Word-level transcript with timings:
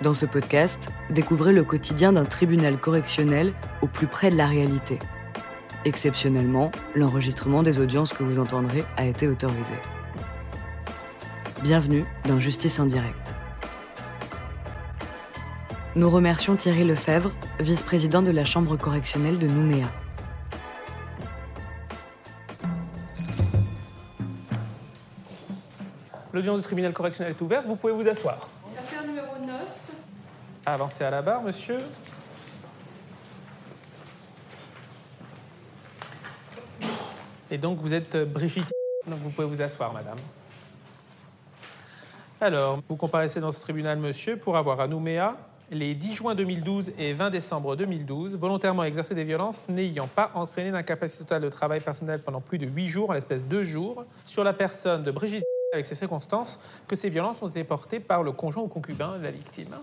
Dans 0.00 0.14
ce 0.14 0.26
podcast, 0.26 0.92
découvrez 1.10 1.52
le 1.52 1.64
quotidien 1.64 2.12
d'un 2.12 2.24
tribunal 2.24 2.76
correctionnel 2.76 3.52
au 3.82 3.88
plus 3.88 4.06
près 4.06 4.30
de 4.30 4.36
la 4.36 4.46
réalité. 4.46 5.00
Exceptionnellement, 5.84 6.70
l'enregistrement 6.94 7.64
des 7.64 7.80
audiences 7.80 8.12
que 8.12 8.22
vous 8.22 8.38
entendrez 8.38 8.84
a 8.96 9.06
été 9.06 9.26
autorisé. 9.26 9.74
Bienvenue 11.64 12.04
dans 12.28 12.38
Justice 12.38 12.78
en 12.78 12.86
direct. 12.86 13.34
Nous 15.96 16.08
remercions 16.08 16.54
Thierry 16.54 16.84
Lefebvre, 16.84 17.32
vice-président 17.58 18.22
de 18.22 18.30
la 18.30 18.44
Chambre 18.44 18.76
correctionnelle 18.76 19.40
de 19.40 19.48
Nouméa. 19.48 19.88
L'audience 26.32 26.58
du 26.58 26.62
tribunal 26.62 26.92
correctionnel 26.92 27.34
est 27.36 27.42
ouverte, 27.42 27.66
vous 27.66 27.74
pouvez 27.74 27.92
vous 27.92 28.06
asseoir. 28.06 28.48
Affaire 30.68 30.76
numéro 30.76 30.78
9. 30.78 30.80
Avancez 30.80 31.04
à 31.04 31.10
la 31.10 31.22
barre, 31.22 31.42
monsieur. 31.42 31.80
Et 37.50 37.56
donc 37.56 37.78
vous 37.78 37.94
êtes 37.94 38.16
Brigitte, 38.30 38.70
donc 39.06 39.20
vous 39.20 39.30
pouvez 39.30 39.46
vous 39.46 39.62
asseoir, 39.62 39.92
madame. 39.92 40.18
Alors, 42.40 42.80
vous 42.88 42.96
comparaissez 42.96 43.40
dans 43.40 43.50
ce 43.50 43.60
tribunal, 43.62 43.98
monsieur, 43.98 44.36
pour 44.36 44.56
avoir 44.56 44.80
à 44.80 44.86
Nouméa, 44.86 45.36
les 45.70 45.94
10 45.94 46.14
juin 46.14 46.34
2012 46.34 46.92
et 46.98 47.14
20 47.14 47.30
décembre 47.30 47.74
2012, 47.74 48.36
volontairement 48.36 48.84
exercé 48.84 49.14
des 49.14 49.24
violences 49.24 49.68
n'ayant 49.68 50.06
pas 50.06 50.30
entraîné 50.34 50.70
d'incapacité 50.70 51.24
totale 51.24 51.42
de 51.42 51.48
travail 51.48 51.80
personnel 51.80 52.20
pendant 52.22 52.40
plus 52.40 52.58
de 52.58 52.66
8 52.66 52.86
jours, 52.86 53.10
à 53.10 53.14
l'espèce 53.14 53.42
de 53.42 53.48
2 53.48 53.62
jours, 53.64 54.04
sur 54.24 54.44
la 54.44 54.52
personne 54.52 55.02
de 55.02 55.10
Brigitte 55.10 55.44
avec 55.72 55.84
ces 55.84 55.94
circonstances 55.94 56.60
que 56.86 56.96
ces 56.96 57.10
violences 57.10 57.36
ont 57.42 57.48
été 57.48 57.64
portées 57.64 58.00
par 58.00 58.22
le 58.22 58.32
conjoint 58.32 58.62
ou 58.62 58.68
concubin 58.68 59.18
de 59.18 59.24
la 59.24 59.30
victime. 59.30 59.74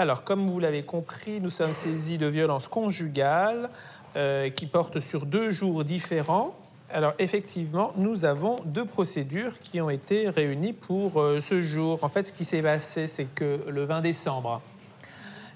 Alors, 0.00 0.24
comme 0.24 0.48
vous 0.48 0.58
l'avez 0.60 0.82
compris, 0.82 1.42
nous 1.42 1.50
sommes 1.50 1.74
saisis 1.74 2.16
de 2.16 2.26
violences 2.26 2.68
conjugales 2.68 3.68
euh, 4.16 4.48
qui 4.48 4.64
portent 4.64 4.98
sur 4.98 5.26
deux 5.26 5.50
jours 5.50 5.84
différents. 5.84 6.54
Alors, 6.90 7.12
effectivement, 7.18 7.92
nous 7.98 8.24
avons 8.24 8.56
deux 8.64 8.86
procédures 8.86 9.60
qui 9.60 9.78
ont 9.78 9.90
été 9.90 10.30
réunies 10.30 10.72
pour 10.72 11.20
euh, 11.20 11.42
ce 11.42 11.60
jour. 11.60 12.02
En 12.02 12.08
fait, 12.08 12.28
ce 12.28 12.32
qui 12.32 12.46
s'est 12.46 12.62
passé, 12.62 13.06
c'est 13.06 13.26
que 13.26 13.60
le 13.68 13.84
20 13.84 14.00
décembre, 14.00 14.62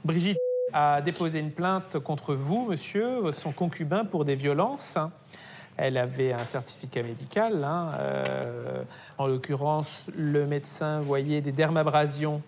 Brigitte 0.05 0.37
a 0.75 1.01
déposé 1.01 1.39
une 1.39 1.51
plainte 1.51 1.99
contre 2.01 2.35
vous, 2.35 2.67
monsieur, 2.69 3.33
son 3.33 3.51
concubin, 3.51 4.05
pour 4.05 4.27
des 4.27 4.35
violences. 4.35 4.99
Elle 5.79 5.97
avait 5.97 6.35
un 6.35 6.45
certificat 6.45 7.03
médical. 7.03 7.65
hein, 7.65 7.93
euh, 7.99 8.83
en 9.17 9.27
l'occurrence, 9.27 10.05
le 10.15 10.45
médecin 10.45 11.01
voyait 11.01 11.41
des 11.41 11.53
dermabrasions 11.53 12.43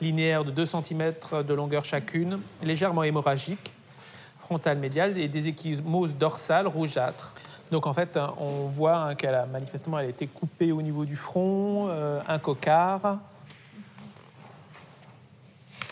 linéaires 0.00 0.44
de 0.44 0.50
2 0.50 0.66
cm 0.66 1.12
de 1.46 1.54
longueur 1.54 1.84
chacune, 1.84 2.40
légèrement 2.62 3.02
hémorragiques, 3.02 3.72
frontale 4.40 4.78
médiale 4.78 5.16
et 5.18 5.28
des 5.28 5.48
échymoses 5.48 6.14
dorsales 6.14 6.66
rougeâtres. 6.66 7.34
Donc 7.70 7.86
en 7.86 7.94
fait, 7.94 8.18
on 8.38 8.66
voit 8.66 8.96
hein, 8.96 9.14
qu'elle 9.14 9.34
a 9.34 9.46
manifestement 9.46 9.98
elle 9.98 10.06
a 10.06 10.10
été 10.10 10.26
coupée 10.26 10.70
au 10.72 10.82
niveau 10.82 11.04
du 11.04 11.16
front, 11.16 11.88
euh, 11.88 12.20
un 12.28 12.38
cocard, 12.38 13.18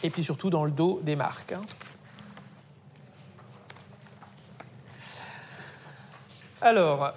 et 0.03 0.11
puis 0.11 0.23
surtout 0.23 0.51
dans 0.51 0.65
le 0.65 0.71
dos 0.71 1.01
des 1.03 1.17
marques. 1.17 1.53
hein. 1.53 1.63
Alors, 6.61 7.13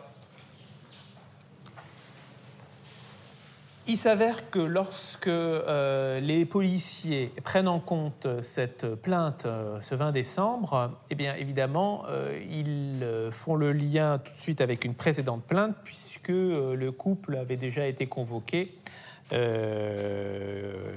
il 3.88 3.98
s'avère 3.98 4.50
que 4.50 4.60
lorsque 4.60 5.28
euh, 5.28 6.20
les 6.20 6.46
policiers 6.46 7.32
prennent 7.44 7.68
en 7.68 7.80
compte 7.80 8.28
cette 8.42 8.96
plainte 8.96 9.46
euh, 9.46 9.80
ce 9.82 9.94
20 9.94 10.12
décembre, 10.12 10.92
eh 11.12 11.16
bien 11.16 11.36
évidemment, 11.36 12.04
euh, 12.10 12.40
ils 12.50 13.06
font 13.32 13.56
le 13.56 13.74
lien 13.74 14.18
tout 14.18 14.34
de 14.34 14.40
suite 14.40 14.62
avec 14.62 14.86
une 14.86 14.96
précédente 14.96 15.44
plainte 15.44 15.76
puisque 15.84 16.30
le 16.30 16.90
couple 16.90 17.36
avait 17.36 17.58
déjà 17.58 17.86
été 17.86 18.08
convoqué 18.08 18.76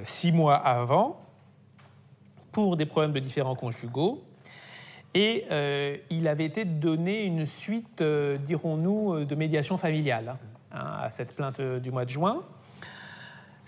six 0.05 0.33
mois 0.33 0.57
avant 0.57 1.19
pour 2.53 2.77
des 2.77 2.87
problèmes 2.87 3.13
de 3.13 3.21
différents 3.21 3.55
conjugaux. 3.55 4.23
Et 5.15 5.45
il 6.11 6.29
avait 6.29 6.45
été 6.45 6.65
donné 6.65 7.25
une 7.25 7.47
suite, 7.47 8.03
dirons-nous, 8.03 9.25
de 9.25 9.35
médiation 9.35 9.79
familiale 9.79 10.37
hein, 10.73 10.99
à 11.03 11.11
cette 11.11 11.35
plainte 11.35 11.61
du 11.61 11.91
mois 11.91 12.05
de 12.05 12.11
juin. 12.11 12.45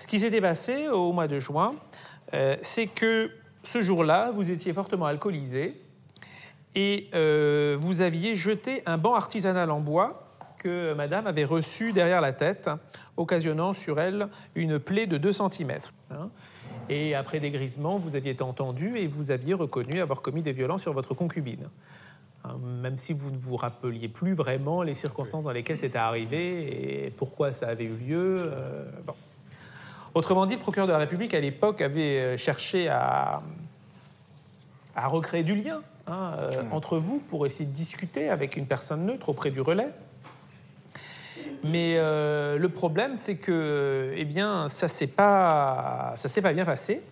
Ce 0.00 0.06
qui 0.06 0.19
s'était 0.19 0.41
passé 0.41 0.88
au 0.88 1.12
mois 1.12 1.28
de 1.28 1.38
juin, 1.38 1.75
euh, 2.33 2.56
c'est 2.62 2.87
que 2.87 3.31
ce 3.62 3.83
jour-là, 3.83 4.31
vous 4.31 4.50
étiez 4.50 4.72
fortement 4.72 5.05
alcoolisé 5.05 5.78
et 6.75 7.11
euh, 7.15 7.77
vous 7.78 8.00
aviez 8.00 8.34
jeté 8.34 8.83
un 8.87 8.97
banc 8.97 9.15
artisanal 9.15 9.71
en 9.71 9.81
bois 9.81 10.39
que 10.56 10.94
madame 10.94 11.27
avait 11.27 11.44
reçu 11.44 11.93
derrière 11.93 12.22
la 12.22 12.33
tête, 12.33 12.71
occasionnant 13.19 13.75
sur 13.75 14.00
elle 14.00 14.28
une 14.55 14.78
plaie 14.78 15.06
de 15.06 15.19
2 15.19 15.34
cm. 15.34 15.81
Et 16.89 17.15
après 17.15 17.39
dégrisement, 17.39 17.99
vous 17.99 18.16
aviez 18.16 18.33
été 18.33 18.43
entendu 18.43 18.97
et 18.97 19.06
vous 19.06 19.31
aviez 19.31 19.53
reconnu 19.53 20.00
avoir 20.00 20.22
commis 20.22 20.41
des 20.41 20.53
violences 20.53 20.81
sur 20.81 20.94
votre 20.94 21.12
concubine. 21.12 21.69
Hein, 22.44 22.56
Même 22.81 22.97
si 22.97 23.12
vous 23.12 23.31
ne 23.31 23.37
vous 23.39 23.56
rappeliez 23.56 24.09
plus 24.09 24.33
vraiment 24.33 24.83
les 24.83 24.94
circonstances 24.94 25.44
dans 25.44 25.53
lesquelles 25.53 25.77
c'était 25.77 25.99
arrivé 25.99 27.05
et 27.05 27.10
pourquoi 27.10 27.53
ça 27.53 27.69
avait 27.69 27.84
eu 27.84 27.97
lieu. 27.97 28.34
euh, 28.39 28.91
bon. 29.06 29.12
Autrement 30.15 30.47
dit, 30.47 30.54
le 30.54 30.60
procureur 30.60 30.87
de 30.87 30.93
la 30.93 30.98
République, 30.98 31.34
à 31.34 31.41
l'époque, 31.41 31.81
avait 31.81 32.19
euh, 32.19 32.37
cherché 32.37 32.88
à, 32.88 33.43
à 34.97 35.06
recréer 35.06 35.43
du 35.43 35.54
lien 35.54 35.82
hein, 36.06 36.34
euh, 36.38 36.50
entre 36.72 36.98
vous 36.98 37.21
pour 37.21 37.47
essayer 37.47 37.65
de 37.65 37.72
discuter 37.72 38.28
avec 38.28 38.56
une 38.56 38.66
personne 38.66 39.06
neutre 39.06 39.28
auprès 39.28 39.50
du 39.50 39.60
relais. 39.60 39.91
Mais 41.62 41.97
euh, 41.98 42.59
le 42.59 42.69
problème, 42.71 43.16
c'est 43.16 43.37
que, 43.37 44.12
eh 44.16 44.25
bien, 44.25 44.69
ça 44.69 44.88
s'est 44.88 45.06
pas, 45.06 46.15
ça 46.16 46.28
s'est 46.28 46.42
pas 46.42 46.53
bien 46.53 46.65
passé. 46.65 47.03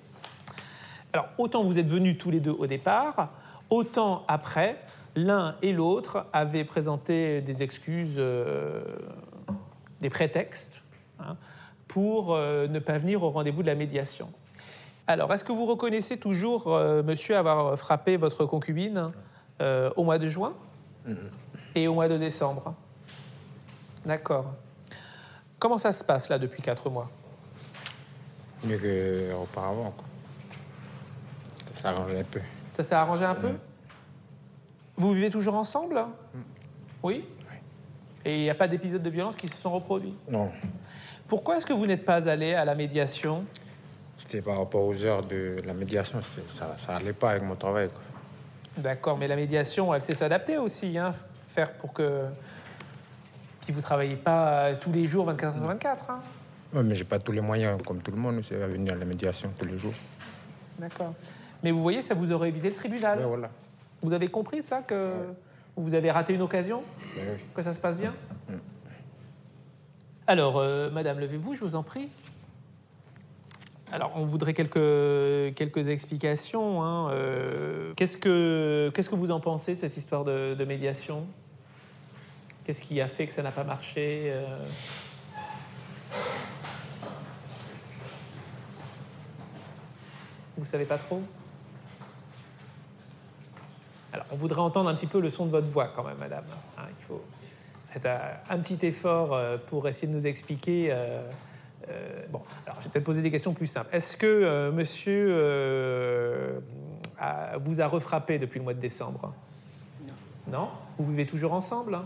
Alors, 1.12 1.28
autant 1.38 1.62
vous 1.62 1.78
êtes 1.78 1.88
venus 1.88 2.18
tous 2.18 2.30
les 2.30 2.40
deux 2.40 2.56
au 2.58 2.66
départ, 2.66 3.30
autant 3.70 4.24
après, 4.26 4.80
l'un 5.14 5.56
et 5.62 5.72
l'autre 5.72 6.26
avaient 6.32 6.64
présenté 6.64 7.42
des 7.42 7.62
excuses, 7.62 8.16
euh, 8.18 8.82
des 10.00 10.10
prétextes, 10.10 10.82
hein, 11.20 11.36
pour 11.88 12.34
euh, 12.34 12.68
ne 12.68 12.78
pas 12.78 12.98
venir 12.98 13.22
au 13.22 13.30
rendez-vous 13.30 13.62
de 13.62 13.66
la 13.66 13.74
médiation. 13.74 14.30
Alors, 15.06 15.32
est-ce 15.32 15.42
que 15.42 15.52
vous 15.52 15.64
reconnaissez 15.64 16.18
toujours, 16.18 16.68
euh, 16.68 17.02
monsieur, 17.02 17.36
avoir 17.36 17.78
frappé 17.78 18.18
votre 18.18 18.44
concubine 18.44 19.10
euh, 19.60 19.90
au 19.96 20.04
mois 20.04 20.18
de 20.18 20.28
juin 20.28 20.52
et 21.74 21.88
au 21.88 21.94
mois 21.94 22.08
de 22.08 22.18
décembre? 22.18 22.74
D'accord. 24.04 24.52
Comment 25.58 25.78
ça 25.78 25.92
se 25.92 26.04
passe 26.04 26.28
là 26.28 26.38
depuis 26.38 26.62
quatre 26.62 26.90
mois? 26.90 27.10
Mieux 28.64 28.78
qu'auparavant. 28.78 29.94
Ça 31.74 31.82
s'arrange 31.82 32.14
un 32.14 32.24
peu. 32.24 32.40
Ça 32.74 32.84
s'est 32.84 32.94
arrangé 32.94 33.24
un 33.24 33.34
peu? 33.34 33.52
Vous 34.96 35.12
vivez 35.12 35.30
toujours 35.30 35.54
ensemble? 35.54 36.04
Oui. 37.02 37.24
Et 38.24 38.36
il 38.36 38.42
n'y 38.42 38.50
a 38.50 38.54
pas 38.54 38.68
d'épisodes 38.68 39.02
de 39.02 39.10
violence 39.10 39.36
qui 39.36 39.48
se 39.48 39.56
sont 39.56 39.70
reproduits? 39.70 40.14
Non, 40.28 40.50
Pourquoi 41.28 41.58
est-ce 41.58 41.66
que 41.66 41.74
vous 41.74 41.86
n'êtes 41.86 42.04
pas 42.04 42.28
allé 42.28 42.54
à 42.54 42.64
la 42.64 42.74
médiation? 42.74 43.44
C'était 44.16 44.42
par 44.42 44.58
rapport 44.58 44.84
aux 44.84 45.04
heures 45.04 45.22
de 45.22 45.56
la 45.64 45.74
médiation. 45.74 46.20
Ça 46.22 46.74
ça 46.76 46.96
allait 46.96 47.12
pas 47.12 47.30
avec 47.30 47.42
mon 47.42 47.54
travail. 47.54 47.90
D'accord, 48.76 49.18
mais 49.18 49.28
la 49.28 49.36
médiation, 49.36 49.94
elle 49.94 50.02
sait 50.02 50.14
s'adapter 50.14 50.58
aussi, 50.58 50.96
hein 50.98 51.14
Faire 51.48 51.72
pour 51.74 51.92
que. 51.92 52.24
Si 53.60 53.72
vous 53.72 53.78
ne 53.78 53.82
travaillez 53.82 54.16
pas 54.16 54.72
tous 54.80 54.90
les 54.90 55.04
jours 55.04 55.26
24 55.26 55.54
sur 55.54 55.64
24, 55.64 56.10
hein 56.10 56.20
Ouais, 56.72 56.82
mais 56.82 56.94
j'ai 56.94 57.04
pas 57.04 57.18
tous 57.18 57.32
les 57.32 57.40
moyens, 57.40 57.78
comme 57.86 58.00
tout 58.00 58.10
le 58.10 58.16
monde, 58.16 58.40
c'est 58.42 58.62
à 58.62 58.66
venir 58.66 58.94
à 58.94 58.96
la 58.96 59.04
médiation 59.04 59.50
tous 59.58 59.66
les 59.66 59.76
jours. 59.76 59.94
D'accord. 60.78 61.12
Mais 61.62 61.70
vous 61.70 61.82
voyez, 61.82 62.02
ça 62.02 62.14
vous 62.14 62.32
aurait 62.32 62.48
évité 62.48 62.70
le 62.70 62.74
tribunal. 62.74 63.20
Voilà. 63.20 63.50
Vous 64.02 64.12
avez 64.12 64.28
compris 64.28 64.62
ça 64.62 64.80
que 64.80 65.12
vous 65.76 65.92
avez 65.92 66.10
raté 66.10 66.34
une 66.34 66.42
occasion? 66.42 66.82
Ouais. 67.16 67.38
Que 67.54 67.62
ça 67.62 67.74
se 67.74 67.80
passe 67.80 67.96
bien? 67.96 68.14
Alors, 70.28 70.58
euh, 70.58 70.90
Madame, 70.90 71.20
levez-vous, 71.20 71.54
je 71.54 71.60
vous 71.60 71.74
en 71.74 71.82
prie. 71.82 72.10
Alors, 73.90 74.12
on 74.14 74.26
voudrait 74.26 74.52
quelques, 74.52 75.88
explications. 75.88 76.82
hein, 76.84 77.10
euh, 77.12 77.94
qu'est-ce, 77.96 78.18
que, 78.18 78.92
vous 79.12 79.30
en 79.30 79.40
pensez 79.40 79.74
de 79.74 79.80
cette 79.80 79.96
histoire 79.96 80.24
de, 80.24 80.54
de 80.54 80.64
médiation? 80.66 81.24
Qu'est-ce 82.62 82.82
qui 82.82 83.00
a 83.00 83.08
fait 83.08 83.26
que 83.26 83.32
ça 83.32 83.42
n'a 83.42 83.52
pas 83.52 83.64
marché 83.64 84.24
euh? 84.26 84.66
Vous 90.58 90.66
savez 90.66 90.84
pas 90.84 90.98
trop? 90.98 91.22
Alors, 94.12 94.26
on 94.30 94.36
voudrait 94.36 94.60
entendre 94.60 94.90
un 94.90 94.94
petit 94.94 95.06
peu 95.06 95.22
le 95.22 95.30
son 95.30 95.46
de 95.46 95.52
votre 95.52 95.68
voix 95.68 95.90
quand 95.96 96.04
même, 96.04 96.18
madame. 96.18 96.44
Hein, 96.76 96.82
il 97.00 97.04
faut 97.06 97.24
faites 97.90 98.06
un, 98.06 98.58
petit 98.58 98.84
effort 98.86 99.34
euh, 99.34 99.56
pour 99.58 99.88
essayer 99.88 100.08
de 100.08 100.12
nous 100.12 100.26
expliquer 100.26 100.88
euh, 100.90 101.22
Euh, 101.88 102.26
bon, 102.30 102.42
alors 102.66 102.78
je 102.80 102.84
vais 102.84 102.90
peut-être 102.90 103.04
poser 103.06 103.22
des 103.22 103.30
questions 103.30 103.54
plus 103.54 103.66
simples. 103.66 103.88
Est-ce 103.96 104.14
que 104.14 104.70
monsieur 104.70 105.32
a- 107.18 107.56
vous 107.58 107.80
a 107.80 107.86
refrappé 107.86 108.38
depuis 108.38 108.58
le 108.58 108.64
mois 108.64 108.74
de 108.74 108.80
décembre? 108.80 109.32
Non. 110.06 110.58
Non? 110.58 110.68
Vous 110.98 111.10
vivez 111.12 111.24
toujours 111.24 111.54
ensemble 111.54 111.94
hein? 111.94 112.04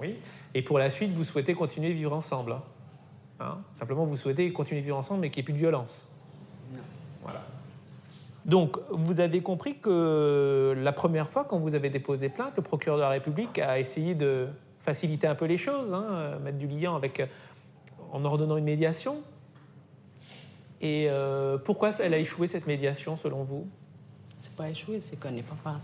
Oui. 0.00 0.18
Et 0.54 0.62
pour 0.62 0.78
la 0.78 0.88
suite, 0.90 1.10
vous 1.10 1.24
souhaitez 1.24 1.54
continuer 1.54 1.88
à 1.90 1.92
vivre 1.94 2.12
ensemble 2.12 2.52
hein? 2.52 2.62
Hein? 3.40 3.58
Simplement, 3.74 4.04
vous 4.04 4.16
souhaitez 4.16 4.52
continuer 4.52 4.80
à 4.82 4.84
vivre 4.84 4.96
ensemble, 4.98 5.20
mais 5.22 5.30
qu'il 5.30 5.40
n'y 5.40 5.44
ait 5.44 5.50
plus 5.50 5.52
de 5.54 5.58
violence 5.58 6.06
Voilà. 7.22 7.40
Donc, 8.44 8.78
vous 8.90 9.18
avez 9.18 9.42
compris 9.42 9.78
que 9.78 10.74
la 10.76 10.92
première 10.92 11.28
fois, 11.28 11.44
quand 11.44 11.58
vous 11.58 11.74
avez 11.74 11.90
déposé 11.90 12.28
plainte, 12.28 12.52
le 12.56 12.62
procureur 12.62 12.98
de 12.98 13.02
la 13.02 13.08
République 13.10 13.58
a 13.58 13.78
essayé 13.80 14.14
de 14.14 14.48
faciliter 14.82 15.26
un 15.26 15.34
peu 15.34 15.44
les 15.46 15.58
choses, 15.58 15.92
hein, 15.92 16.06
euh, 16.10 16.38
mettre 16.38 16.58
du 16.58 16.66
liant 16.66 16.96
avec, 16.96 17.20
euh, 17.20 17.26
en 18.12 18.24
ordonnant 18.24 18.56
une 18.56 18.64
médiation. 18.64 19.22
Et 20.80 21.06
euh, 21.08 21.58
pourquoi 21.58 21.90
elle 21.98 22.14
a 22.14 22.18
échoué 22.18 22.46
cette 22.46 22.66
médiation, 22.66 23.16
selon 23.16 23.42
vous? 23.42 23.66
C'est 24.38 24.54
pas 24.54 24.70
échoué, 24.70 25.00
c'est 25.00 25.18
qu'on 25.18 25.30
n'est 25.30 25.42
pas 25.42 25.56
parti. 25.62 25.80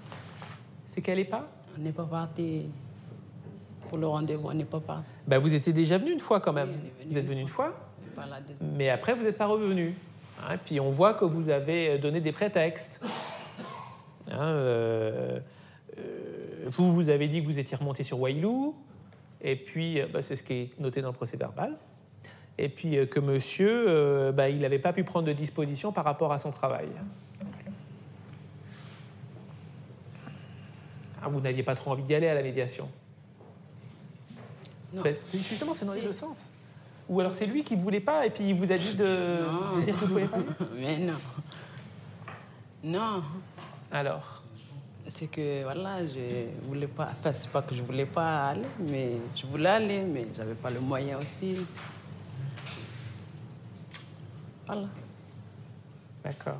C'est 0.84 1.02
qu'elle 1.02 1.18
n'est 1.18 1.24
pas? 1.24 1.48
On 1.76 1.82
n'est 1.82 1.92
pas 1.92 2.04
parti 2.04 2.66
pour 3.88 3.98
le 3.98 4.06
rendez-vous, 4.06 4.48
on 4.48 4.54
n'est 4.54 4.64
pas 4.64 4.80
parti. 4.80 5.08
ben, 5.26 5.38
Vous 5.38 5.52
étiez 5.52 5.72
déjà 5.72 5.98
venu 5.98 6.12
une 6.12 6.20
fois 6.20 6.40
quand 6.40 6.52
même. 6.52 6.70
Oui, 6.70 7.06
vous 7.10 7.18
êtes 7.18 7.26
venu 7.26 7.40
une 7.40 7.48
fois, 7.48 7.74
mais 8.60 8.88
après, 8.90 9.14
vous 9.14 9.24
n'êtes 9.24 9.38
pas 9.38 9.46
revenu. 9.46 9.94
Hein, 10.40 10.56
puis 10.64 10.80
on 10.80 10.90
voit 10.90 11.14
que 11.14 11.24
vous 11.24 11.48
avez 11.48 11.98
donné 11.98 12.20
des 12.20 12.32
prétextes. 12.32 13.04
Hein, 14.30 14.40
euh, 14.40 15.40
vous, 16.66 16.92
vous 16.92 17.08
avez 17.08 17.28
dit 17.28 17.40
que 17.40 17.46
vous 17.46 17.58
étiez 17.58 17.76
remonté 17.76 18.02
sur 18.02 18.20
Wailou, 18.20 18.74
et 19.40 19.56
puis 19.56 20.00
euh, 20.00 20.06
bah, 20.12 20.22
c'est 20.22 20.36
ce 20.36 20.42
qui 20.42 20.52
est 20.54 20.80
noté 20.80 21.02
dans 21.02 21.08
le 21.08 21.14
procès 21.14 21.36
verbal. 21.36 21.76
Et 22.56 22.68
puis 22.68 22.96
euh, 22.96 23.06
que 23.06 23.20
monsieur, 23.20 23.84
euh, 23.88 24.32
bah, 24.32 24.48
il 24.48 24.60
n'avait 24.60 24.78
pas 24.78 24.92
pu 24.92 25.04
prendre 25.04 25.26
de 25.26 25.32
disposition 25.32 25.92
par 25.92 26.04
rapport 26.04 26.32
à 26.32 26.38
son 26.38 26.50
travail. 26.50 26.88
Ah, 31.22 31.28
vous 31.28 31.40
n'aviez 31.40 31.62
pas 31.62 31.74
trop 31.74 31.92
envie 31.92 32.02
d'y 32.02 32.14
aller 32.14 32.28
à 32.28 32.34
la 32.34 32.42
médiation? 32.42 32.88
Non. 34.92 35.02
Ben, 35.02 35.14
Justement, 35.32 35.74
c'est 35.74 35.86
dans 35.86 35.94
les 35.94 36.02
deux 36.02 36.12
sens. 36.12 36.50
Ou 37.08 37.20
alors 37.20 37.34
c'est 37.34 37.46
lui 37.46 37.64
qui 37.64 37.76
ne 37.76 37.82
voulait 37.82 38.00
pas 38.00 38.24
et 38.24 38.30
puis 38.30 38.48
il 38.48 38.54
vous 38.54 38.72
a 38.72 38.78
dit 38.78 38.94
de, 38.94 39.38
Non. 39.42 39.76
de 39.76 39.84
dire 39.84 39.98
que 39.98 40.04
vous 40.06 40.18
ne 40.18 40.26
pouvez 40.26 40.26
pas 40.26 40.36
aller? 40.36 40.46
Mais 40.80 40.98
non. 40.98 41.14
Non, 42.82 43.22
Alors? 43.90 44.33
C'est 45.06 45.26
que 45.28 45.62
voilà, 45.64 46.06
je 46.06 46.48
voulais 46.66 46.86
pas. 46.86 47.08
Enfin, 47.10 47.32
c'est 47.32 47.50
pas 47.50 47.62
que 47.62 47.74
je 47.74 47.82
voulais 47.82 48.06
pas 48.06 48.48
aller, 48.48 48.66
mais 48.78 49.12
je 49.36 49.46
voulais 49.46 49.68
aller, 49.68 50.02
mais 50.02 50.26
j'avais 50.36 50.54
pas 50.54 50.70
le 50.70 50.80
moyen 50.80 51.18
aussi. 51.18 51.56
Voilà. 54.66 54.86
D'accord. 56.22 56.58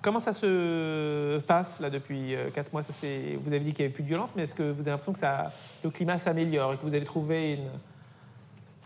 Comment 0.00 0.20
ça 0.20 0.32
se 0.32 1.38
passe 1.40 1.80
là 1.80 1.90
depuis 1.90 2.34
4 2.54 2.72
mois? 2.72 2.82
Ça, 2.82 2.92
c'est- 2.92 3.36
Vous 3.42 3.52
avez 3.52 3.60
dit 3.64 3.72
qu'il 3.72 3.82
n'y 3.84 3.86
avait 3.86 3.94
plus 3.94 4.04
de 4.04 4.08
violence, 4.08 4.30
mais 4.36 4.44
est-ce 4.44 4.54
que 4.54 4.62
vous 4.70 4.80
avez 4.82 4.90
l'impression 4.92 5.12
que 5.12 5.18
ça, 5.18 5.52
le 5.82 5.90
climat 5.90 6.18
s'améliore 6.18 6.74
et 6.74 6.76
que 6.76 6.82
vous 6.82 6.94
avez 6.94 7.04
trouvé 7.04 7.54
une- 7.54 7.70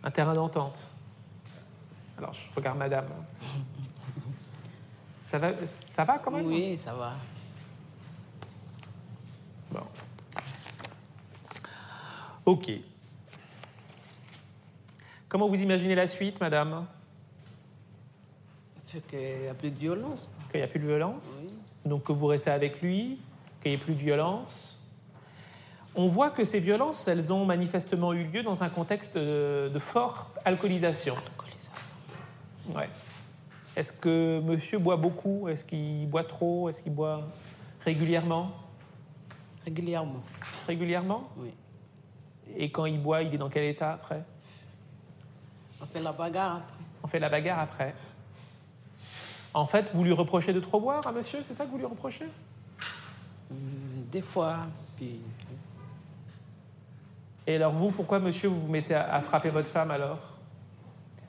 un 0.02 0.10
terrain 0.10 0.32
d'entente? 0.32 0.78
Alors, 2.18 2.32
je 2.32 2.40
regarde 2.56 2.78
madame. 2.78 3.04
Ça 5.30 5.38
va, 5.38 5.52
ça 5.66 6.04
va 6.04 6.18
quand 6.18 6.30
même? 6.30 6.46
Oui, 6.46 6.76
ça 6.78 6.92
va. 6.94 7.12
Bon. 9.70 9.80
Ok. 12.46 12.70
Comment 15.28 15.46
vous 15.46 15.60
imaginez 15.60 15.94
la 15.94 16.06
suite, 16.06 16.40
madame? 16.40 16.84
Qu'il 19.08 19.18
n'y 19.18 19.48
a 19.48 19.54
plus 19.54 19.70
de 19.70 19.78
violence. 19.78 20.28
Qu'il 20.50 20.58
n'y 20.58 20.64
a 20.64 20.66
plus 20.66 20.80
de 20.80 20.86
violence? 20.86 21.38
Oui. 21.40 21.48
Donc 21.84 22.04
que 22.04 22.12
vous 22.12 22.26
restez 22.26 22.50
avec 22.50 22.82
lui, 22.82 23.20
qu'il 23.62 23.70
n'y 23.70 23.76
ait 23.76 23.80
plus 23.80 23.94
de 23.94 24.00
violence? 24.00 24.76
On 25.94 26.06
voit 26.06 26.30
que 26.30 26.44
ces 26.44 26.58
violences, 26.58 27.06
elles 27.06 27.32
ont 27.32 27.44
manifestement 27.44 28.12
eu 28.12 28.24
lieu 28.24 28.42
dans 28.42 28.64
un 28.64 28.68
contexte 28.68 29.16
de, 29.16 29.70
de 29.72 29.78
forte 29.78 30.36
alcoolisation. 30.44 31.14
Alcoolisation. 31.16 31.72
Ouais. 32.74 32.88
Est-ce 33.76 33.92
que 33.92 34.40
monsieur 34.40 34.78
boit 34.78 34.96
beaucoup? 34.96 35.48
Est-ce 35.48 35.64
qu'il 35.64 36.08
boit 36.08 36.24
trop? 36.24 36.68
Est-ce 36.68 36.82
qu'il 36.82 36.92
boit 36.92 37.28
régulièrement? 37.84 38.52
Régulièrement, 39.70 40.22
Régulièrement 40.66 41.28
oui. 41.36 41.50
Et 42.56 42.72
quand 42.72 42.86
il 42.86 43.00
boit, 43.00 43.22
il 43.22 43.32
est 43.32 43.38
dans 43.38 43.48
quel 43.48 43.64
état 43.64 43.92
après? 43.92 44.24
On 45.80 45.86
fait 45.86 46.02
la 46.02 46.10
bagarre 46.12 46.56
après. 46.56 46.84
On 47.04 47.06
fait 47.06 47.20
la 47.20 47.28
bagarre 47.28 47.60
après. 47.60 47.94
En 49.54 49.66
fait, 49.66 49.90
vous 49.94 50.02
lui 50.02 50.12
reprochez 50.12 50.52
de 50.52 50.58
trop 50.58 50.80
boire 50.80 51.06
à 51.06 51.12
monsieur 51.12 51.40
C'est 51.44 51.54
ça 51.54 51.64
que 51.66 51.70
vous 51.70 51.78
lui 51.78 51.84
reprochez? 51.84 52.26
Hum, 53.50 53.56
Des 54.10 54.22
fois, 54.22 54.58
puis 54.96 55.20
Et 57.46 57.54
alors 57.54 57.72
vous, 57.72 57.92
pourquoi 57.92 58.18
monsieur, 58.18 58.48
vous 58.48 58.60
vous 58.60 58.72
mettez 58.72 58.94
à, 58.94 59.14
à 59.14 59.20
frapper 59.20 59.50
votre 59.50 59.68
femme 59.68 59.92
alors? 59.92 60.18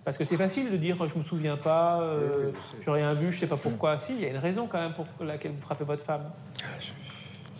Parce 0.03 0.17
que 0.17 0.23
c'est 0.23 0.38
facile 0.38 0.71
de 0.71 0.77
dire 0.77 0.97
je 1.07 1.15
me 1.15 1.23
souviens 1.23 1.57
pas, 1.57 2.01
euh, 2.01 2.51
j'ai 2.83 2.89
rien 2.89 3.13
vu, 3.13 3.31
je 3.31 3.39
sais 3.39 3.47
pas 3.47 3.57
pourquoi. 3.57 3.99
Si, 3.99 4.13
il 4.13 4.21
y 4.21 4.25
a 4.25 4.29
une 4.29 4.38
raison 4.38 4.65
quand 4.65 4.79
même 4.79 4.93
pour 4.93 5.05
laquelle 5.23 5.51
vous 5.51 5.61
frappez 5.61 5.83
votre 5.83 6.03
femme. 6.03 6.23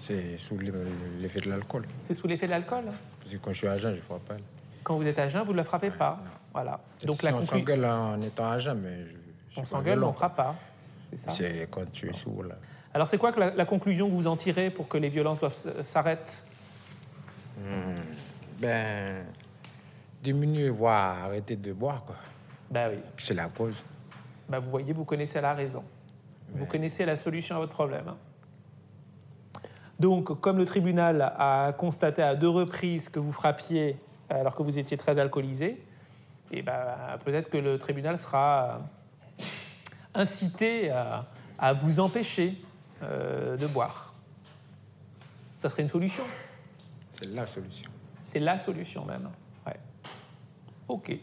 C'est 0.01 0.38
sous 0.38 0.57
l'e- 0.57 0.74
l'effet 1.19 1.39
de 1.42 1.50
l'alcool. 1.50 1.86
C'est 2.03 2.13
sous 2.15 2.27
l'effet 2.27 2.48
de 2.48 2.51
l'alcool. 2.51 2.86
Parce 2.86 3.31
que 3.31 3.38
quand 3.38 3.51
je 3.51 3.57
suis 3.57 3.68
agent, 3.68 3.89
je 3.92 3.95
ne 3.98 4.01
frappe 4.01 4.24
pas. 4.25 4.36
Quand 4.83 4.98
vous 4.98 5.06
êtes 5.06 5.19
à 5.19 5.27
jeun, 5.30 5.44
vous 5.44 5.51
ne 5.51 5.57
la 5.57 5.63
frappez 5.63 5.92
pas. 5.92 6.19
Voilà. 6.53 6.80
Donc 7.06 7.18
si 7.19 7.25
la 7.25 7.36
on 7.36 7.39
conclu- 7.39 7.45
s'engueule 7.59 7.86
en 7.86 8.19
étant 8.21 8.50
agent, 8.50 8.74
mais 8.75 9.06
je, 9.06 9.15
je 9.51 9.59
on 9.59 9.65
s'engueule, 9.65 10.00
mais 10.00 10.06
on 10.06 10.13
frappe 10.13 10.36
pas. 10.36 10.56
C'est 11.12 11.18
ça. 11.18 11.30
C'est 11.31 11.68
quand 11.69 11.89
tu 11.92 12.09
es 12.09 12.13
sourd, 12.13 12.44
là. 12.44 12.56
Alors 12.94 13.07
c'est 13.07 13.18
quoi 13.18 13.31
que 13.31 13.39
la, 13.39 13.51
la 13.51 13.65
conclusion 13.65 14.09
que 14.09 14.15
vous 14.15 14.27
en 14.27 14.36
tirez 14.36 14.69
pour 14.71 14.88
que 14.88 14.98
les 14.98 15.09
violences 15.09 15.39
doivent 15.39 15.53
s- 15.53 15.86
s'arrêtent? 15.86 16.45
Ben, 18.59 19.25
diminuer, 20.24 20.69
voire 20.69 21.24
arrêter 21.25 21.56
de 21.56 21.74
boire, 21.74 22.03
quoi. 22.06 22.15
Bah 22.69 22.88
oui. 22.89 23.00
C'est 23.18 23.33
la 23.33 23.48
cause. 23.50 23.83
Bah, 24.50 24.59
vous 24.59 24.69
voyez, 24.69 24.94
vous 24.94 25.06
connaissez 25.06 25.42
la 25.42 25.53
raison. 25.53 25.83
Vous 26.53 26.65
connaissez 26.65 27.06
la 27.06 27.15
solution 27.15 27.56
à 27.56 27.59
votre 27.59 27.71
problème. 27.74 28.07
hein. 28.09 28.18
Donc, 30.01 30.42
comme 30.42 30.57
le 30.57 30.65
tribunal 30.65 31.21
a 31.38 31.74
constaté 31.77 32.24
à 32.24 32.33
deux 32.33 32.50
reprises 32.50 33.07
que 33.07 33.19
vous 33.19 33.31
frappiez 33.31 34.00
alors 34.30 34.56
que 34.56 34.63
vous 34.63 34.80
étiez 34.80 34.98
très 34.98 35.19
alcoolisé, 35.19 35.80
et 36.50 36.63
ben, 36.63 36.96
peut-être 37.24 37.51
que 37.51 37.60
le 37.60 37.77
tribunal 37.77 38.17
sera 38.17 38.81
incité 40.15 40.89
à, 40.89 41.27
à 41.60 41.74
vous 41.74 42.00
empêcher 42.00 42.60
euh, 43.03 43.55
de 43.55 43.67
boire. 43.67 44.15
Ça 45.60 45.70
serait 45.70 45.84
une 45.84 45.88
solution. 45.88 46.24
C'est 47.12 47.27
la 47.27 47.46
solution. 47.46 47.91
C'est 48.24 48.39
la 48.39 48.58
solution 48.58 49.05
même. 49.05 49.29
Ouais. 49.67 49.79
OK. 50.88 51.15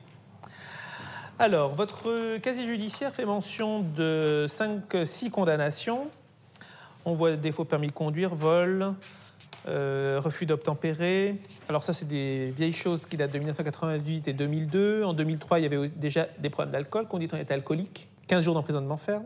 Alors, 1.41 1.75
votre 1.75 2.37
casier 2.39 2.65
judiciaire 2.65 3.13
fait 3.13 3.25
mention 3.25 3.81
de 3.81 4.47
5-6 4.49 5.31
condamnations. 5.31 6.09
On 7.05 7.13
voit 7.13 7.37
défaut 7.37 7.65
permis 7.65 7.89
de 7.89 7.93
conduire, 7.93 8.35
vol, 8.35 8.95
euh, 9.67 10.21
refus 10.23 10.47
d'obtempérer. 10.47 11.37
Alors 11.69 11.85
ça, 11.85 11.93
c'est 11.93 12.07
des 12.07 12.51
vieilles 12.57 12.73
choses 12.73 13.07
qui 13.07 13.17
datent 13.17 13.33
de 13.33 13.39
1998 13.39 14.29
et 14.29 14.33
2002. 14.33 15.05
En 15.05 15.15
2003, 15.15 15.59
il 15.59 15.63
y 15.63 15.67
avait 15.67 15.89
déjà 15.89 16.27
des 16.39 16.51
problèmes 16.51 16.73
d'alcool, 16.73 17.07
conduite 17.07 17.35
en 17.35 17.39
état 17.39 17.55
alcoolique, 17.55 18.09
15 18.29 18.45
jours 18.45 18.55
d'emprisonnement 18.55 18.97
ferme. 18.97 19.25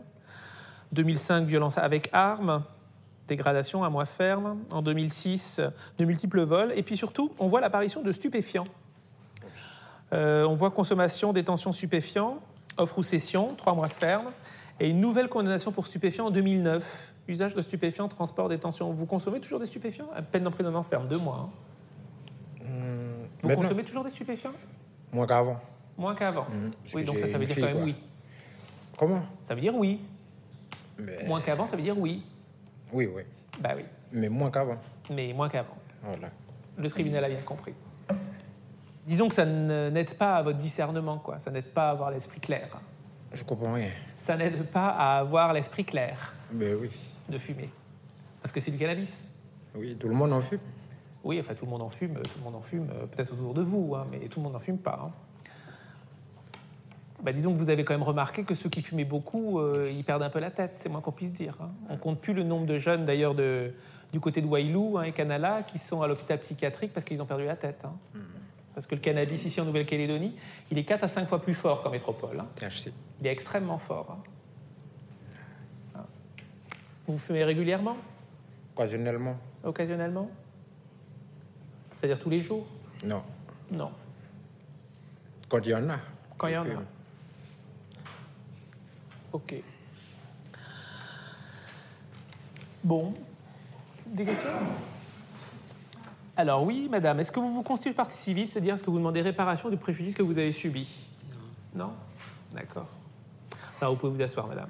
2005, 0.91 1.45
violence 1.45 1.77
avec 1.77 2.09
arme, 2.13 2.63
dégradation 3.27 3.83
à 3.83 3.89
mois 3.89 4.05
ferme. 4.05 4.57
En 4.71 4.81
2006, 4.81 5.61
de 5.97 6.05
multiples 6.05 6.41
vols. 6.41 6.73
Et 6.75 6.83
puis 6.83 6.97
surtout, 6.97 7.31
on 7.39 7.47
voit 7.47 7.61
l'apparition 7.61 8.01
de 8.01 8.11
stupéfiants. 8.11 8.67
Euh, 10.13 10.45
on 10.45 10.53
voit 10.53 10.71
consommation, 10.71 11.33
détention 11.33 11.71
stupéfiants, 11.71 12.39
offre 12.77 12.99
ou 12.99 13.03
cession, 13.03 13.55
trois 13.55 13.73
mois 13.73 13.87
ferme. 13.87 14.31
Et 14.79 14.89
une 14.89 14.99
nouvelle 14.99 15.29
condamnation 15.29 15.71
pour 15.71 15.87
stupéfiants 15.87 16.27
en 16.27 16.31
2009. 16.31 17.12
Usage 17.27 17.53
de 17.55 17.61
stupéfiants, 17.61 18.07
transport, 18.07 18.49
détention. 18.49 18.91
Vous 18.91 19.05
consommez 19.05 19.39
toujours 19.39 19.59
des 19.59 19.65
stupéfiants 19.65 20.07
À 20.15 20.21
peine 20.21 20.43
d'emprisonnement 20.43 20.83
ferme, 20.83 21.07
deux 21.07 21.17
mois. 21.17 21.49
hein. 21.49 22.65
Vous 23.41 23.47
Maintenant, 23.49 23.63
consommez 23.63 23.83
toujours 23.83 24.03
des 24.03 24.09
stupéfiants 24.09 24.53
moins 25.11 25.27
qu'avant. 25.27 25.59
Moins 25.97 26.15
qu'avant. 26.15 26.45
Parce 26.83 26.93
oui, 26.95 27.03
donc 27.03 27.17
ça, 27.19 27.27
ça 27.27 27.37
veut 27.37 27.45
dire 27.45 27.55
fille, 27.55 27.63
quand 27.63 27.67
même 27.69 27.77
quoi. 27.77 27.85
oui. 27.85 27.95
Comment? 28.97 29.21
Ça 29.43 29.53
veut 29.53 29.61
dire 29.61 29.75
oui. 29.75 30.01
Mais- 30.97 31.23
Moins 31.25 31.41
qu'avant, 31.41 31.65
ça 31.65 31.75
veut 31.75 31.81
dire 31.83 31.97
oui. 31.97 32.23
Oui, 32.91 33.07
oui. 33.13 33.23
Bah 33.59 33.71
oui. 33.75 33.83
Mais 34.11 34.29
moins 34.29 34.49
qu'avant. 34.49 34.77
Mais 35.11 35.33
moins 35.33 35.49
qu'avant. 35.49 35.77
Voilà. 36.03 36.29
Le 36.77 36.89
tribunal 36.89 37.23
a 37.25 37.29
bien 37.29 37.41
compris. 37.41 37.73
Disons 39.05 39.27
que 39.27 39.35
ça 39.35 39.45
n'aide 39.45 40.13
pas 40.15 40.35
à 40.37 40.41
votre 40.41 40.57
discernement, 40.57 41.17
quoi. 41.19 41.37
Ça 41.39 41.51
n'aide 41.51 41.65
pas 41.73 41.89
à 41.89 41.91
avoir 41.91 42.09
l'esprit 42.11 42.39
clair. 42.39 42.69
Je 43.33 43.43
comprends 43.43 43.73
rien. 43.73 43.89
Ça 44.15 44.37
n'aide 44.37 44.63
pas 44.67 44.89
à 44.89 45.19
avoir 45.19 45.51
l'esprit 45.53 45.83
clair 45.83 46.33
Mais 46.51 46.73
oui. 46.73 46.89
De 47.29 47.37
fumer. 47.37 47.69
Parce 48.41 48.51
que 48.51 48.59
c'est 48.59 48.71
du 48.71 48.77
cannabis. 48.77 49.31
Oui, 49.75 49.95
tout 49.99 50.07
le 50.07 50.13
monde 50.15 50.33
en 50.33 50.41
fume. 50.41 50.59
Oui, 51.23 51.39
enfin, 51.39 51.53
tout 51.55 51.65
le 51.65 51.71
monde 51.71 51.81
en 51.81 51.89
fume, 51.89 52.15
tout 52.15 52.37
le 52.39 52.43
monde 52.43 52.55
en 52.55 52.61
fume, 52.61 52.89
euh, 52.93 53.05
peut-être 53.05 53.31
autour 53.33 53.53
de 53.53 53.61
vous, 53.61 53.95
hein, 53.95 54.05
mais 54.11 54.19
tout 54.27 54.39
le 54.39 54.43
monde 54.43 54.53
n'en 54.53 54.59
fume 54.59 54.77
pas. 54.77 54.99
hein. 55.07 55.11
bah, 57.23 57.31
disons 57.31 57.53
que 57.53 57.57
vous 57.57 57.69
avez 57.69 57.85
quand 57.85 57.93
même 57.93 58.03
remarqué 58.03 58.43
que 58.43 58.53
ceux 58.55 58.69
qui 58.69 58.81
fumaient 58.81 59.05
beaucoup, 59.05 59.59
euh, 59.59 59.89
ils 59.95 60.03
perdent 60.03 60.23
un 60.23 60.29
peu 60.29 60.39
la 60.39 60.51
tête, 60.51 60.73
c'est 60.75 60.89
moins 60.89 60.99
qu'on 60.99 61.13
puisse 61.13 61.31
dire. 61.31 61.55
hein. 61.61 61.69
On 61.89 61.95
compte 61.97 62.19
plus 62.19 62.33
le 62.33 62.43
nombre 62.43 62.65
de 62.65 62.77
jeunes, 62.77 63.05
d'ailleurs, 63.05 63.33
de- 63.35 63.71
du 64.11 64.19
côté 64.19 64.41
de 64.41 64.47
Wailou 64.47 64.97
hein, 64.97 65.03
et 65.03 65.13
Canala, 65.13 65.63
qui 65.63 65.77
sont 65.79 66.01
à 66.01 66.07
l'hôpital 66.07 66.37
psychiatrique 66.39 66.91
parce 66.93 67.05
qu'ils 67.05 67.21
ont 67.21 67.25
perdu 67.25 67.45
la 67.45 67.55
tête. 67.55 67.85
hein. 67.85 67.93
Parce 68.75 68.87
que 68.87 68.95
le 68.95 69.01
cannabis 69.01 69.45
ici 69.45 69.61
en 69.61 69.65
Nouvelle-Calédonie, 69.65 70.35
il 70.71 70.77
est 70.79 70.83
4 70.83 71.03
à 71.03 71.07
5 71.07 71.27
fois 71.27 71.41
plus 71.41 71.53
fort 71.53 71.81
qu'en 71.83 71.91
métropole. 71.91 72.39
hein. 72.39 72.47
THC. 72.55 72.91
Il 73.21 73.27
est 73.27 73.31
extrêmement 73.31 73.77
fort. 73.77 74.17
Vous 77.07 77.17
fumez 77.17 77.43
régulièrement? 77.43 77.97
Occasionnellement, 78.75 79.37
Occasionnellement? 79.63 80.29
C'est-à-dire 81.95 82.19
tous 82.19 82.29
les 82.29 82.41
jours? 82.41 82.65
Non. 83.05 83.23
Non. 83.71 83.91
Quand 85.47 85.59
il 85.65 85.71
y 85.71 85.75
en 85.75 85.89
a. 85.89 85.99
Quand 86.37 86.47
il 86.47 86.53
y 86.53 86.57
en 86.57 86.65
a. 86.65 86.83
Ok. 89.31 89.55
Bon. 92.83 93.13
Des 94.07 94.25
questions? 94.25 94.49
Alors 96.35 96.63
oui, 96.63 96.87
madame, 96.89 97.19
est-ce 97.19 97.31
que 97.31 97.39
vous 97.39 97.49
vous 97.49 97.63
constituez 97.63 97.93
partie 97.93 98.17
civile, 98.17 98.47
c'est-à-dire 98.47 98.73
est-ce 98.75 98.83
que 98.83 98.89
vous 98.89 98.97
demandez 98.97 99.21
réparation 99.21 99.69
du 99.69 99.77
préjudice 99.77 100.15
que 100.15 100.23
vous 100.23 100.37
avez 100.39 100.51
subi 100.51 100.87
Non? 101.75 101.91
D'accord. 102.51 102.87
Alors 103.79 103.93
vous 103.93 103.99
pouvez 103.99 104.13
vous 104.17 104.21
asseoir, 104.21 104.47
madame. 104.47 104.69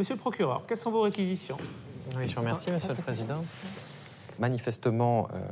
Monsieur 0.00 0.14
le 0.14 0.20
procureur, 0.20 0.62
quelles 0.66 0.78
sont 0.78 0.90
vos 0.90 1.02
réquisitions? 1.02 1.58
Oui, 2.16 2.26
je 2.26 2.34
vous 2.34 2.40
remercie, 2.40 2.70
Monsieur 2.70 2.94
le 2.94 3.02
Président. 3.02 3.44
Manifestement, 4.38 5.28
euh, 5.34 5.42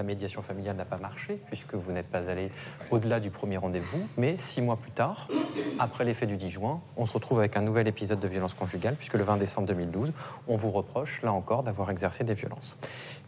la 0.00 0.04
médiation 0.04 0.40
familiale 0.40 0.76
n'a 0.76 0.86
pas 0.86 0.96
marché 0.96 1.38
puisque 1.48 1.74
vous 1.74 1.92
n'êtes 1.92 2.06
pas 2.06 2.30
allé 2.30 2.50
au-delà 2.90 3.20
du 3.20 3.28
premier 3.28 3.58
rendez-vous. 3.58 4.08
Mais 4.16 4.38
six 4.38 4.62
mois 4.62 4.78
plus 4.78 4.92
tard, 4.92 5.28
après 5.78 6.06
les 6.06 6.14
faits 6.14 6.26
du 6.26 6.38
10 6.38 6.48
juin, 6.48 6.80
on 6.96 7.04
se 7.04 7.12
retrouve 7.12 7.40
avec 7.40 7.58
un 7.58 7.60
nouvel 7.60 7.86
épisode 7.86 8.18
de 8.18 8.26
violence 8.26 8.54
conjugale 8.54 8.94
puisque 8.94 9.14
le 9.14 9.24
20 9.24 9.36
décembre 9.36 9.68
2012, 9.68 10.12
on 10.48 10.56
vous 10.56 10.70
reproche, 10.70 11.20
là 11.20 11.34
encore, 11.34 11.62
d'avoir 11.64 11.90
exercé 11.90 12.24
des 12.24 12.32
violences. 12.32 12.78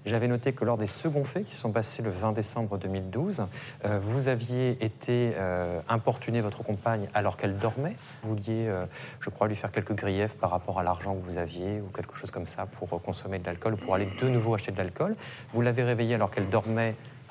J'avais 0.05 0.27
noté 0.27 0.53
que 0.53 0.65
lors 0.65 0.79
des 0.79 0.89
seconds 0.89 1.25
faits 1.25 1.45
qui 1.45 1.55
sont 1.55 1.71
passés 1.71 2.03
le 2.03 2.11
20 2.11 2.33
décembre 2.33 2.77
2012, 2.77 3.47
euh, 3.85 4.01
vous 4.01 4.29
aviez 4.29 4.71
été 4.85 5.33
euh, 5.37 5.81
importuné 5.89 6.41
votre 6.41 6.65
compagne 6.65 7.09
alors 7.15 7.37
qu'elle 7.37 7.57
dormait. 7.57 7.95
Vous 8.23 8.31
vouliez, 8.31 8.67
euh, 8.67 8.85
je 9.21 9.31
crois, 9.31 9.47
lui 9.47 9.55
faire 9.55 9.71
quelques 9.71 9.95
griefs 9.95 10.37
par 10.37 10.51
rapport 10.51 10.81
à 10.81 10.83
l'argent 10.83 11.15
que 11.15 11.21
vous 11.21 11.39
aviez 11.39 11.81
ou 11.81 11.87
quelque 11.95 12.17
chose 12.17 12.33
comme 12.33 12.47
ça 12.47 12.67
pour 12.67 13.01
consommer 13.01 13.39
de 13.39 13.47
l'alcool 13.47 13.75
ou 13.75 13.77
pour 13.77 13.95
aller 13.95 14.09
de 14.21 14.29
nouveau 14.29 14.55
acheter 14.55 14.73
de 14.73 14.79
l'alcool. 14.79 15.15
Vous 15.53 15.61
l'avez 15.61 15.85
réveillée 15.85 16.17
alors 16.17 16.33
qu'elle 16.33 16.49
dormait 16.49 16.62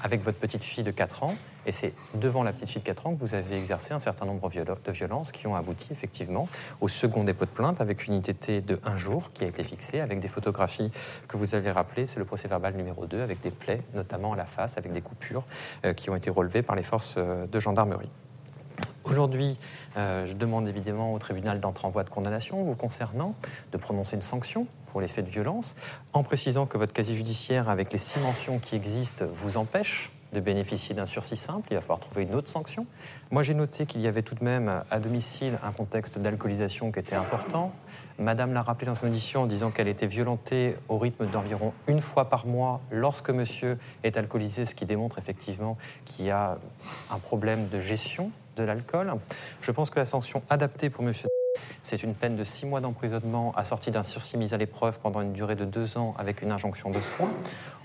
avec 0.03 0.21
votre 0.21 0.38
petite 0.38 0.63
fille 0.63 0.83
de 0.83 0.91
4 0.91 1.23
ans. 1.23 1.35
Et 1.67 1.71
c'est 1.71 1.93
devant 2.15 2.41
la 2.41 2.53
petite 2.53 2.69
fille 2.69 2.81
de 2.81 2.88
4 2.88 3.07
ans 3.07 3.15
que 3.15 3.19
vous 3.19 3.35
avez 3.35 3.57
exercé 3.57 3.93
un 3.93 4.00
certain 4.00 4.25
nombre 4.25 4.50
de 4.50 4.91
violences 4.91 5.31
qui 5.31 5.45
ont 5.45 5.55
abouti 5.55 5.89
effectivement 5.91 6.47
au 6.79 6.88
second 6.88 7.23
dépôt 7.23 7.45
de 7.45 7.51
plainte 7.51 7.81
avec 7.81 8.07
une 8.07 8.15
ITT 8.15 8.65
de 8.65 8.79
un 8.83 8.97
jour 8.97 9.31
qui 9.33 9.43
a 9.43 9.47
été 9.47 9.63
fixée 9.63 10.00
avec 10.00 10.19
des 10.19 10.27
photographies 10.27 10.91
que 11.27 11.38
vous 11.38 11.53
avez 11.53 11.71
rappelées. 11.71 12.07
C'est 12.07 12.19
le 12.19 12.25
procès 12.25 12.47
verbal 12.47 12.73
numéro 12.75 13.05
2 13.05 13.21
avec 13.21 13.41
des 13.41 13.51
plaies, 13.51 13.81
notamment 13.93 14.33
à 14.33 14.35
la 14.35 14.45
face, 14.45 14.77
avec 14.77 14.91
des 14.91 15.01
coupures 15.01 15.45
euh, 15.85 15.93
qui 15.93 16.09
ont 16.09 16.15
été 16.15 16.31
relevées 16.31 16.63
par 16.63 16.75
les 16.75 16.83
forces 16.83 17.15
euh, 17.17 17.45
de 17.45 17.59
gendarmerie. 17.59 18.09
Aujourd'hui, 19.12 19.58
euh, 19.98 20.25
je 20.25 20.38
demande 20.38 20.70
évidemment 20.70 21.13
au 21.13 21.20
tribunal 21.20 21.60
d'entrer 21.60 21.86
en 21.86 21.89
voie 21.89 22.06
de 22.06 22.10
condamnation 22.10 22.63
vous 22.63 22.75
concernant, 22.75 23.36
de 23.74 23.77
prononcer 23.77 24.15
une 24.15 24.22
sanction 24.22 24.68
pour 24.88 25.01
les 25.01 25.10
faits 25.10 25.25
de 25.25 25.30
violence, 25.30 25.75
en 26.13 26.24
précisant 26.24 26.65
que 26.65 26.77
votre 26.77 26.94
casier 26.94 27.13
judiciaire, 27.13 27.68
avec 27.68 27.91
les 27.91 27.98
six 27.98 28.22
mentions 28.22 28.58
qui 28.60 28.77
existent, 28.77 29.25
vous 29.34 29.58
empêche 29.58 30.13
de 30.32 30.39
bénéficier 30.39 30.96
d'un 30.96 31.06
sursis 31.06 31.36
simple. 31.36 31.68
Il 31.72 31.74
va 31.74 31.82
falloir 31.82 32.00
trouver 32.00 32.24
une 32.24 32.34
autre 32.36 32.48
sanction. 32.48 32.88
Moi, 33.32 33.44
j'ai 33.44 33.53
noté 33.53 33.86
qu'il 33.86 34.00
y 34.00 34.08
avait 34.08 34.22
tout 34.22 34.36
de 34.36 34.46
même 34.46 34.82
à 34.89 35.00
domicile 35.00 35.60
un 35.62 35.74
contexte 35.74 36.18
d'alcoolisation 36.18 36.94
qui 36.94 37.00
était 37.00 37.18
important. 37.18 37.74
Madame 38.18 38.53
l'a 38.53 38.62
rappelé 38.62 38.88
dans 38.88 38.96
son 38.96 39.08
audition 39.08 39.41
en 39.41 39.46
disant 39.46 39.72
qu'elle 39.72 39.89
était 39.89 40.08
violentée 40.08 40.77
au 40.88 40.98
rythme 40.98 41.25
d'environ 41.25 41.74
une 41.88 42.00
fois 42.00 42.30
par 42.30 42.46
mois 42.46 42.80
lorsque 42.91 43.30
monsieur 43.30 43.77
est 44.03 44.15
alcoolisé, 44.15 44.63
ce 44.63 44.74
qui 44.74 44.86
démontre 44.86 45.18
effectivement 45.18 45.77
qu'il 46.06 46.27
y 46.27 46.32
a 46.32 46.60
un 47.12 47.20
problème 47.20 47.68
de 47.68 47.82
gestion 47.82 48.32
de 48.62 48.68
l'alcool. 48.68 49.13
Je 49.62 49.72
pense 49.72 49.89
que 49.89 50.00
la 50.00 50.06
sanction 50.06 50.41
adaptée 50.50 50.89
pour 50.89 51.03
monsieur 51.03 51.27
c'est 51.82 52.03
une 52.03 52.15
peine 52.15 52.36
de 52.36 52.44
six 52.44 52.65
mois 52.65 52.80
d'emprisonnement 52.80 53.53
assortie 53.56 53.91
d'un 53.91 54.03
sursis 54.03 54.38
mis 54.38 54.53
à 54.53 54.58
l'épreuve 54.58 55.00
pendant 55.00 55.22
une 55.22 55.34
durée 55.34 55.56
de 55.56 55.65
deux 55.65 55.98
ans 55.98 56.15
avec 56.18 56.41
une 56.41 56.51
injonction 56.51 56.91
de 56.91 57.01
soins. 57.01 57.32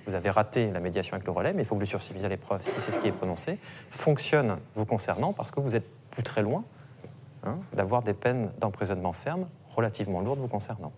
Vous 0.07 0.15
avez 0.15 0.31
raté 0.31 0.71
la 0.71 0.81
médiation 0.81 1.15
avec 1.15 1.27
le 1.27 1.33
relais, 1.33 1.53
mais 1.53 1.63
il 1.63 1.65
faut 1.65 1.75
que 1.75 1.81
le 1.81 1.87
sursis 1.87 2.13
mis 2.13 2.25
à 2.25 2.29
l'épreuve, 2.29 2.63
si 2.63 2.79
c'est 2.79 2.93
ce 2.93 3.01
qui 3.01 3.09
est 3.09 3.13
prononcé, 3.13 3.59
fonctionne 3.91 4.59
vous 4.75 4.87
concernant 4.87 5.33
parce 5.33 5.51
que 5.51 5.61
vous 5.61 5.75
êtes 5.75 5.87
plus 6.11 6.23
très 6.23 6.43
loin 6.43 6.63
hein, 7.45 7.57
d'avoir 7.73 8.03
des 8.03 8.15
peines 8.15 8.51
d'emprisonnement 8.61 9.13
ferme 9.13 9.49
relativement 9.75 10.21
lourdes 10.21 10.39
vous 10.39 10.49
concernant. 10.49 10.93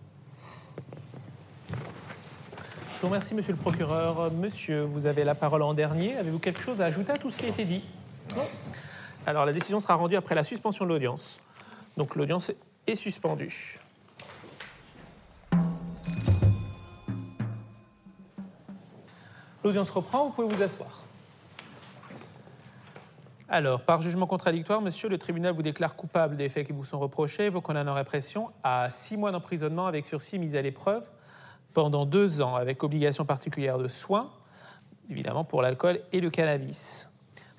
Je 1.69 3.01
vous 3.01 3.07
remercie, 3.07 3.33
monsieur 3.33 3.53
le 3.53 3.57
procureur. 3.57 4.29
Monsieur, 4.29 4.81
vous 4.81 5.05
avez 5.05 5.23
la 5.23 5.33
parole 5.33 5.61
en 5.61 5.73
dernier. 5.73 6.17
Avez-vous 6.17 6.39
quelque 6.39 6.59
chose 6.59 6.81
à 6.81 6.85
ajouter 6.85 7.13
à 7.13 7.17
tout 7.17 7.29
ce 7.29 7.37
qui 7.37 7.45
a 7.45 7.49
été 7.49 7.63
dit? 7.63 7.81
Non? 8.35 8.43
Alors, 9.29 9.45
la 9.45 9.53
décision 9.53 9.79
sera 9.79 9.93
rendue 9.93 10.15
après 10.15 10.33
la 10.33 10.43
suspension 10.43 10.85
de 10.85 10.89
l'audience. 10.89 11.39
Donc, 11.97 12.15
l'audience 12.15 12.51
est 12.87 12.95
suspendue. 12.95 13.79
L'audience 19.63 19.91
reprend, 19.91 20.25
vous 20.25 20.31
pouvez 20.31 20.47
vous 20.47 20.63
asseoir. 20.63 21.03
Alors, 23.47 23.81
par 23.81 24.01
jugement 24.01 24.25
contradictoire, 24.25 24.81
monsieur, 24.81 25.09
le 25.09 25.19
tribunal 25.19 25.53
vous 25.53 25.61
déclare 25.61 25.95
coupable 25.95 26.35
des 26.35 26.49
faits 26.49 26.65
qui 26.65 26.73
vous 26.73 26.83
sont 26.83 26.97
reprochés, 26.97 27.49
vous 27.49 27.61
condamne 27.61 27.87
en 27.87 27.93
répression 27.93 28.49
à 28.63 28.89
six 28.89 29.15
mois 29.15 29.29
d'emprisonnement 29.29 29.85
avec 29.85 30.07
sursis 30.07 30.39
mis 30.39 30.57
à 30.57 30.63
l'épreuve 30.63 31.07
pendant 31.75 32.07
deux 32.07 32.41
ans, 32.41 32.55
avec 32.55 32.83
obligation 32.83 33.25
particulière 33.25 33.77
de 33.77 33.87
soins, 33.87 34.31
évidemment 35.07 35.43
pour 35.43 35.61
l'alcool 35.61 35.99
et 36.13 36.19
le 36.19 36.31
cannabis. 36.31 37.09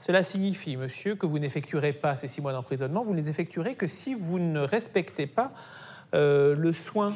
Cela 0.00 0.23
signifie, 0.23 0.78
monsieur, 0.78 1.14
que 1.14 1.26
vous 1.26 1.38
n'effectuerez 1.38 1.92
pas 1.92 2.16
ces 2.16 2.26
six 2.26 2.40
mois 2.40 2.52
d'emprisonnement, 2.52 3.04
vous 3.04 3.12
ne 3.12 3.19
les 3.19 3.28
effectuerez 3.28 3.75
que 3.75 3.87
si 3.87 4.14
vous 4.14 4.38
ne 4.38 4.61
respectez 4.61 5.26
pas 5.26 5.52
euh, 6.14 6.57
le 6.57 6.73
soin, 6.73 7.14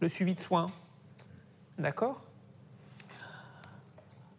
le 0.00 0.08
suivi 0.08 0.34
de 0.34 0.40
soins. 0.40 0.66
D'accord? 1.78 2.22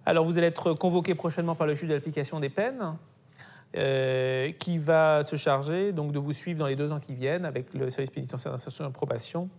Alors, 0.05 0.25
vous 0.25 0.38
allez 0.38 0.45
être 0.45 0.74
convoqué 0.74 1.15
prochainement 1.15 1.55
par 1.55 1.65
le 1.65 1.74
juge 1.74 1.89
de 1.89 1.95
l'application 1.95 2.39
des 2.39 2.50
peines, 2.50 2.98
euh, 3.75 4.51
qui 4.51 4.77
va 4.77 5.24
se 5.24 5.36
charger 5.36 5.91
donc 5.91 6.12
de 6.12 6.19
vous 6.19 6.34
suivre 6.34 6.60
dans 6.60 6.67
les 6.67 6.75
deux 6.75 6.91
ans 6.91 7.00
qui 7.00 7.15
viennent 7.15 7.45
avec 7.45 7.74
le 7.74 7.89
service 7.89 8.12
pénitentiaire 8.12 8.51
d'insertion 8.51 8.86
et 8.86 8.89
de 8.89 8.93
probation 8.93 9.50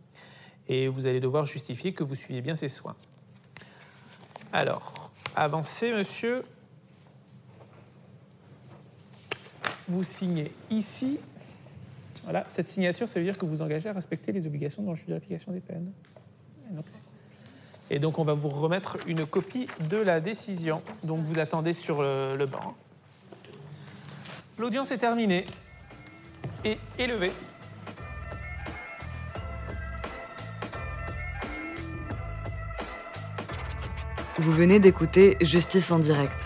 et 0.68 0.86
vous 0.86 1.06
allez 1.06 1.20
devoir 1.20 1.44
justifier 1.44 1.92
que 1.92 2.04
vous 2.04 2.14
suivez 2.14 2.40
bien 2.40 2.54
ces 2.54 2.68
soins. 2.68 2.96
Alors, 4.52 5.10
avancez, 5.34 5.92
monsieur. 5.92 6.44
Vous 9.88 10.04
signez 10.04 10.50
ici. 10.70 11.18
Voilà, 12.24 12.44
cette 12.48 12.68
signature, 12.68 13.08
ça 13.08 13.20
veut 13.20 13.24
dire 13.24 13.38
que 13.38 13.46
vous 13.46 13.62
engagez 13.62 13.88
à 13.88 13.92
respecter 13.92 14.32
les 14.32 14.46
obligations 14.46 14.82
dans 14.82 14.90
le 14.90 14.96
juge 14.96 15.06
de 15.06 15.14
l'application 15.14 15.52
des 15.52 15.60
peines. 15.60 15.92
Et 17.88 18.00
donc, 18.00 18.18
on 18.18 18.24
va 18.24 18.34
vous 18.34 18.48
remettre 18.48 18.98
une 19.06 19.24
copie 19.24 19.68
de 19.88 19.96
la 19.96 20.20
décision. 20.20 20.82
Donc, 21.04 21.24
vous 21.24 21.38
attendez 21.38 21.72
sur 21.72 22.02
le, 22.02 22.36
le 22.36 22.46
banc. 22.46 22.74
L'audience 24.58 24.90
est 24.90 24.98
terminée 24.98 25.44
et 26.64 26.78
élevée. 26.98 27.32
Vous 34.38 34.52
venez 34.52 34.80
d'écouter 34.80 35.36
Justice 35.40 35.90
en 35.92 35.98
direct. 35.98 36.45